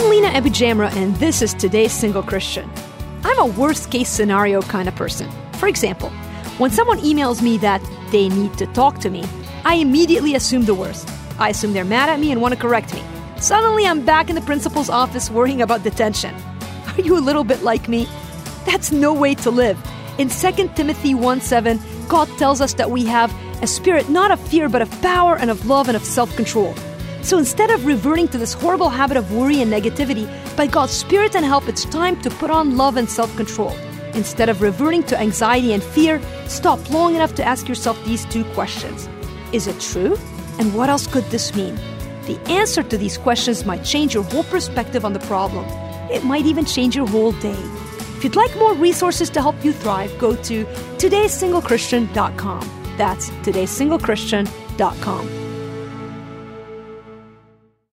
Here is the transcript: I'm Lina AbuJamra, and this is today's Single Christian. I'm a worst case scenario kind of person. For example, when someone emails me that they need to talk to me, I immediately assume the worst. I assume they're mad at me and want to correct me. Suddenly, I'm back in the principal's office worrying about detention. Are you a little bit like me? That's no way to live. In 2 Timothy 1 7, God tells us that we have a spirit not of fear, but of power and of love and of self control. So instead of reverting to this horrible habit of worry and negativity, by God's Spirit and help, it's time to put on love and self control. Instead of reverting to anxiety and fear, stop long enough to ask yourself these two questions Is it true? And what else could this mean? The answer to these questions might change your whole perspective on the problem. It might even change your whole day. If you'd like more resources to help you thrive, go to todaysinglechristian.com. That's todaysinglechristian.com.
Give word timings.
I'm 0.00 0.08
Lina 0.08 0.28
AbuJamra, 0.28 0.96
and 0.96 1.14
this 1.16 1.42
is 1.42 1.52
today's 1.52 1.92
Single 1.92 2.22
Christian. 2.22 2.70
I'm 3.22 3.38
a 3.38 3.44
worst 3.44 3.90
case 3.90 4.08
scenario 4.08 4.62
kind 4.62 4.88
of 4.88 4.96
person. 4.96 5.30
For 5.58 5.68
example, 5.68 6.08
when 6.56 6.70
someone 6.70 7.00
emails 7.00 7.42
me 7.42 7.58
that 7.58 7.82
they 8.10 8.30
need 8.30 8.56
to 8.56 8.66
talk 8.68 9.00
to 9.00 9.10
me, 9.10 9.26
I 9.66 9.74
immediately 9.74 10.34
assume 10.34 10.64
the 10.64 10.74
worst. 10.74 11.06
I 11.38 11.50
assume 11.50 11.74
they're 11.74 11.84
mad 11.84 12.08
at 12.08 12.18
me 12.18 12.32
and 12.32 12.40
want 12.40 12.54
to 12.54 12.58
correct 12.58 12.94
me. 12.94 13.02
Suddenly, 13.36 13.84
I'm 13.84 14.02
back 14.02 14.30
in 14.30 14.36
the 14.36 14.40
principal's 14.40 14.88
office 14.88 15.30
worrying 15.30 15.60
about 15.60 15.82
detention. 15.82 16.34
Are 16.96 17.02
you 17.02 17.18
a 17.18 17.20
little 17.20 17.44
bit 17.44 17.62
like 17.62 17.86
me? 17.86 18.08
That's 18.64 18.90
no 18.90 19.12
way 19.12 19.34
to 19.34 19.50
live. 19.50 19.78
In 20.16 20.30
2 20.30 20.70
Timothy 20.76 21.14
1 21.14 21.42
7, 21.42 21.78
God 22.08 22.26
tells 22.38 22.62
us 22.62 22.72
that 22.74 22.90
we 22.90 23.04
have 23.04 23.30
a 23.62 23.66
spirit 23.66 24.08
not 24.08 24.30
of 24.30 24.40
fear, 24.40 24.70
but 24.70 24.80
of 24.80 25.02
power 25.02 25.36
and 25.36 25.50
of 25.50 25.66
love 25.66 25.88
and 25.88 25.96
of 25.96 26.04
self 26.04 26.34
control. 26.36 26.74
So 27.22 27.38
instead 27.38 27.70
of 27.70 27.86
reverting 27.86 28.28
to 28.28 28.38
this 28.38 28.54
horrible 28.54 28.88
habit 28.88 29.16
of 29.16 29.32
worry 29.32 29.60
and 29.60 29.72
negativity, 29.72 30.28
by 30.56 30.66
God's 30.66 30.92
Spirit 30.92 31.36
and 31.36 31.44
help, 31.44 31.68
it's 31.68 31.84
time 31.84 32.20
to 32.22 32.30
put 32.30 32.50
on 32.50 32.76
love 32.76 32.96
and 32.96 33.08
self 33.08 33.34
control. 33.36 33.76
Instead 34.14 34.48
of 34.48 34.62
reverting 34.62 35.02
to 35.04 35.18
anxiety 35.18 35.72
and 35.72 35.82
fear, 35.82 36.20
stop 36.46 36.90
long 36.90 37.14
enough 37.14 37.34
to 37.36 37.44
ask 37.44 37.68
yourself 37.68 38.02
these 38.04 38.24
two 38.26 38.44
questions 38.52 39.08
Is 39.52 39.66
it 39.66 39.80
true? 39.80 40.16
And 40.58 40.74
what 40.74 40.88
else 40.88 41.06
could 41.06 41.24
this 41.24 41.54
mean? 41.54 41.76
The 42.26 42.40
answer 42.48 42.82
to 42.82 42.98
these 42.98 43.18
questions 43.18 43.64
might 43.64 43.84
change 43.84 44.14
your 44.14 44.24
whole 44.24 44.44
perspective 44.44 45.04
on 45.04 45.12
the 45.12 45.20
problem. 45.20 45.64
It 46.10 46.24
might 46.24 46.46
even 46.46 46.64
change 46.64 46.96
your 46.96 47.06
whole 47.06 47.32
day. 47.32 47.58
If 48.16 48.24
you'd 48.24 48.36
like 48.36 48.54
more 48.56 48.74
resources 48.74 49.30
to 49.30 49.40
help 49.40 49.64
you 49.64 49.72
thrive, 49.72 50.16
go 50.18 50.36
to 50.36 50.64
todaysinglechristian.com. 50.98 52.94
That's 52.98 53.30
todaysinglechristian.com. 53.30 55.49